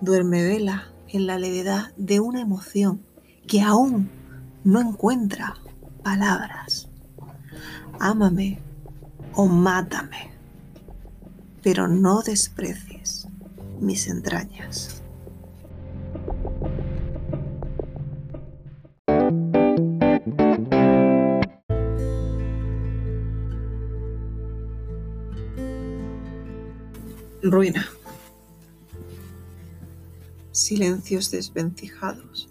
[0.01, 3.05] Duerme vela en la levedad de una emoción
[3.47, 4.20] que aún
[4.65, 5.55] no encuentra
[6.03, 6.89] palabras.
[7.99, 8.59] Ámame
[9.35, 10.31] o mátame,
[11.63, 13.29] pero no desprecies
[13.81, 15.03] mis entrañas.
[27.43, 27.87] Ruina.
[30.53, 32.49] Silencios desvencijados,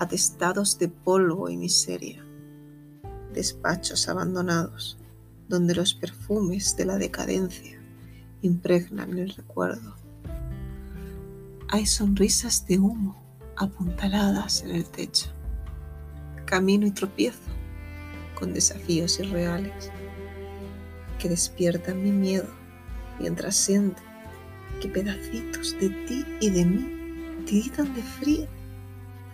[0.00, 2.24] atestados de polvo y miseria.
[3.34, 4.96] Despachos abandonados,
[5.46, 7.78] donde los perfumes de la decadencia
[8.40, 9.94] impregnan el recuerdo.
[11.68, 13.22] Hay sonrisas de humo
[13.56, 15.30] apuntaladas en el techo.
[16.46, 17.50] Camino y tropiezo
[18.38, 19.90] con desafíos irreales
[21.18, 22.48] que despiertan mi miedo
[23.20, 24.00] mientras siento
[24.80, 28.59] que pedacitos de ti y de mí tiritan de frío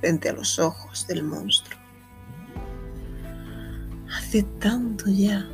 [0.01, 1.79] frente a los ojos del monstruo.
[4.17, 5.47] Hace tanto ya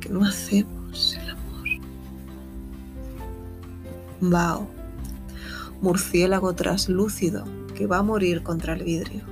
[0.00, 1.68] que no hacemos el amor.
[4.20, 4.68] Bao,
[5.80, 7.44] murciélago traslúcido
[7.74, 9.22] que va a morir contra el vidrio.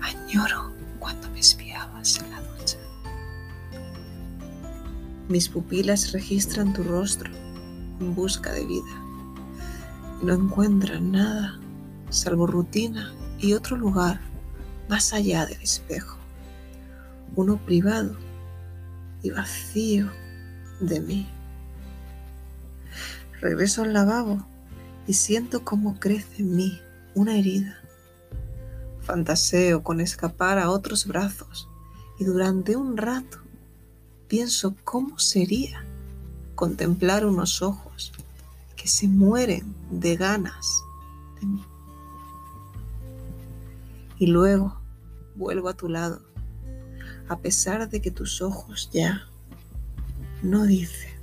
[0.00, 2.78] Añoro cuando me espiabas en la ducha.
[5.28, 7.30] Mis pupilas registran tu rostro
[8.00, 9.04] en busca de vida.
[10.22, 11.60] Y no encuentran nada
[12.10, 14.20] salvo rutina y otro lugar
[14.88, 16.18] más allá del espejo.
[17.36, 18.16] Uno privado
[19.22, 20.10] y vacío
[20.80, 21.28] de mí.
[23.40, 24.44] Regreso al lavabo
[25.06, 26.80] y siento cómo crece en mí
[27.14, 27.80] una herida.
[29.00, 31.68] Fantaseo con escapar a otros brazos
[32.18, 33.38] y durante un rato
[34.28, 35.84] pienso cómo sería
[36.54, 38.12] contemplar unos ojos
[38.76, 40.82] que se mueren de ganas
[41.40, 41.69] de mí.
[44.20, 44.78] Y luego
[45.34, 46.20] vuelvo a tu lado,
[47.26, 49.22] a pesar de que tus ojos ya
[50.42, 51.14] no dicen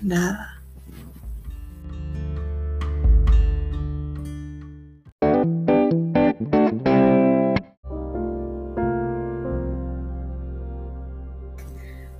[0.00, 0.62] nada.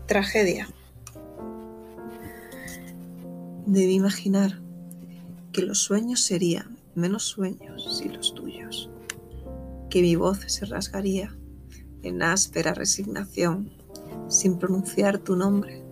[0.07, 0.69] Tragedia.
[3.65, 4.61] Debí imaginar
[5.53, 8.88] que los sueños serían menos sueños si los tuyos,
[9.89, 11.35] que mi voz se rasgaría
[12.03, 13.71] en áspera resignación
[14.29, 15.85] sin pronunciar tu nombre,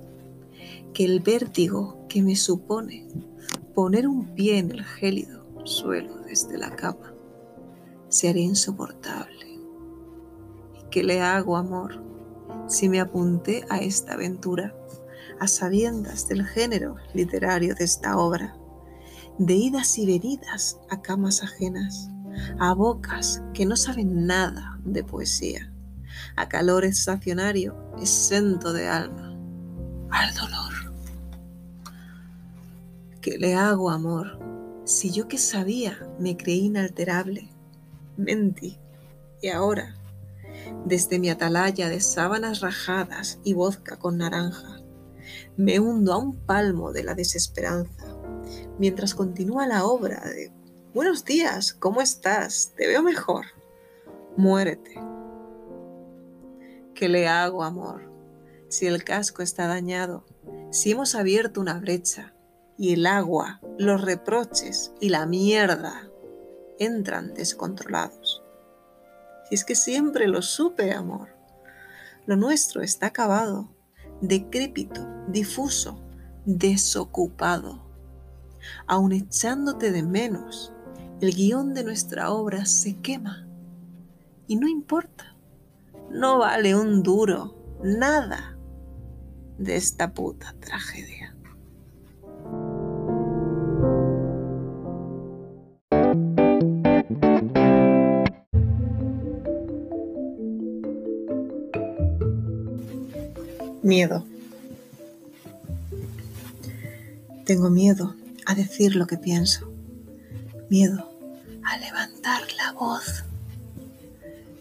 [0.92, 3.08] que el vértigo que me supone
[3.74, 7.14] poner un pie en el gélido suelo desde la cama
[8.08, 9.60] se insoportable.
[10.74, 12.02] ¿Y qué le hago, amor,
[12.68, 14.74] si me apunté a esta aventura?
[15.40, 18.56] a sabiendas del género literario de esta obra,
[19.38, 22.10] de idas y venidas a camas ajenas,
[22.58, 25.72] a bocas que no saben nada de poesía,
[26.36, 29.36] a calor estacionario exento de alma,
[30.10, 30.72] al dolor.
[33.20, 34.38] ¿Qué le hago, amor,
[34.84, 37.48] si yo que sabía me creí inalterable?
[38.16, 38.78] Mentí.
[39.42, 39.96] Y ahora,
[40.84, 44.80] desde mi atalaya de sábanas rajadas y vodka con naranja,
[45.56, 48.16] me hundo a un palmo de la desesperanza,
[48.78, 50.52] mientras continúa la obra de
[50.96, 52.72] Buenos días, ¿cómo estás?
[52.74, 53.44] Te veo mejor.
[54.38, 54.98] Muérete.
[56.94, 58.10] ¿Qué le hago, amor?
[58.70, 60.24] Si el casco está dañado,
[60.70, 62.32] si hemos abierto una brecha
[62.78, 66.08] y el agua, los reproches y la mierda
[66.78, 68.42] entran descontrolados.
[69.50, 71.28] Si es que siempre lo supe, amor.
[72.24, 73.68] Lo nuestro está acabado
[74.22, 76.00] decrépito, difuso,
[76.46, 77.84] desocupado.
[78.86, 80.72] Aun echándote de menos,
[81.20, 83.46] el guion de nuestra obra se quema.
[84.46, 85.36] Y no importa,
[86.10, 88.56] no vale un duro, nada
[89.58, 91.34] de esta puta tragedia.
[103.82, 104.24] Miedo.
[107.44, 109.72] Tengo miedo a decir lo que pienso.
[110.68, 111.05] Miedo
[112.78, 113.24] voz.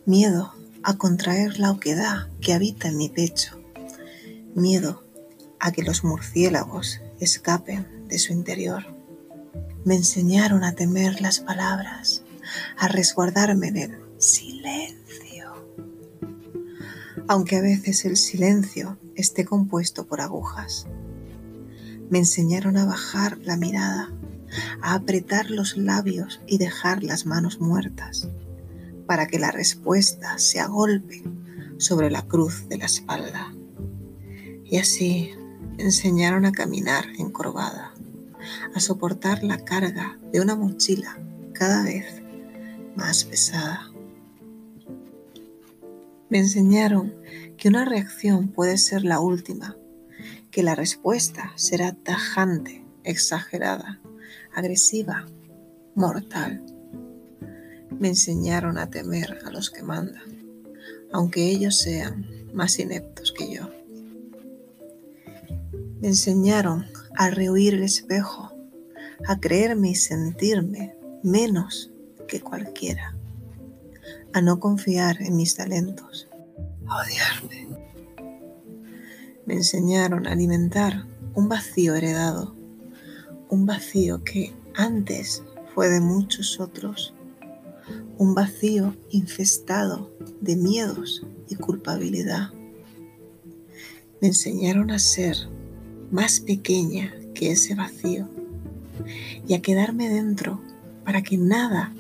[0.05, 0.53] Miedo
[0.84, 3.59] a contraer la oquedad que habita en mi pecho.
[4.55, 5.03] Miedo
[5.59, 8.86] a que los murciélagos escapen de su interior.
[9.84, 12.24] Me enseñaron a temer las palabras,
[12.78, 14.95] a resguardarme en el silencio
[17.28, 20.86] aunque a veces el silencio esté compuesto por agujas.
[22.09, 24.11] Me enseñaron a bajar la mirada,
[24.82, 28.30] a apretar los labios y dejar las manos muertas,
[29.06, 31.24] para que la respuesta se agolpe
[31.78, 33.53] sobre la cruz de la espalda.
[34.64, 35.32] Y así
[35.78, 37.93] enseñaron a caminar encorvada,
[38.74, 41.20] a soportar la carga de una mochila
[41.53, 42.22] cada vez
[42.95, 43.91] más pesada.
[46.30, 47.14] Me enseñaron
[47.58, 49.76] que una reacción puede ser la última,
[50.51, 53.99] que la respuesta será tajante, exagerada,
[54.56, 55.26] agresiva,
[55.95, 56.64] mortal.
[57.99, 60.24] Me enseñaron a temer a los que mandan,
[61.12, 63.70] aunque ellos sean más ineptos que yo.
[65.99, 66.86] Me enseñaron
[67.16, 68.51] a rehuir el espejo,
[69.28, 71.91] a creerme y sentirme menos
[72.28, 73.16] que cualquiera,
[74.34, 76.28] a no confiar en mis talentos,
[76.88, 77.68] a odiarme.
[79.45, 82.56] Me enseñaron a alimentar un vacío heredado,
[83.50, 85.43] un vacío que antes
[85.74, 87.14] fue de muchos otros,
[88.18, 92.52] un vacío infestado de miedos y culpabilidad.
[94.22, 95.36] Me enseñaron a ser
[96.12, 98.30] más pequeña que ese vacío
[99.48, 100.62] y a quedarme dentro
[101.04, 101.93] para que nada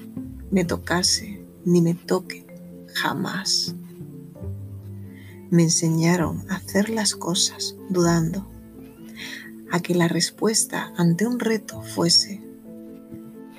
[0.51, 2.45] me tocase ni me toque
[2.93, 3.75] jamás.
[5.49, 8.47] Me enseñaron a hacer las cosas dudando,
[9.75, 12.41] a que la respuesta ante un reto fuese,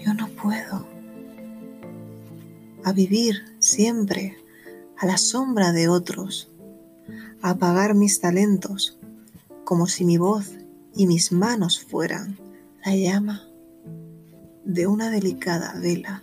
[0.02, 0.88] yo no puedo,
[2.84, 4.38] a vivir siempre
[4.96, 6.50] a la sombra de otros,
[7.42, 8.98] a apagar mis talentos
[9.64, 10.52] como si mi voz
[10.94, 12.38] y mis manos fueran
[12.82, 13.42] la llama
[14.64, 16.22] de una delicada vela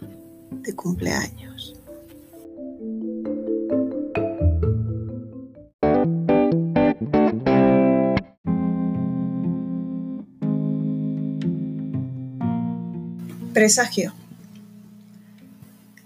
[0.50, 1.53] de cumpleaños.
[13.54, 14.14] Presagio.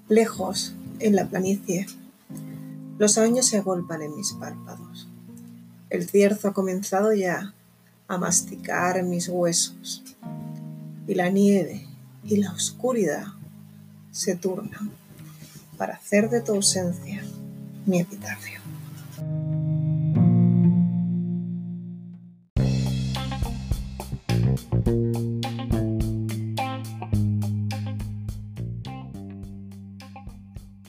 [0.10, 1.88] Lejos, en la planicie,
[2.98, 5.08] los años se agolpan en mis párpados.
[5.90, 7.54] El cierzo ha comenzado ya
[8.10, 10.04] a masticar mis huesos
[11.08, 11.88] y la nieve
[12.26, 13.28] y la oscuridad
[14.12, 14.92] se turnan
[15.78, 17.24] para hacer de tu ausencia
[17.86, 18.57] mi epitafio.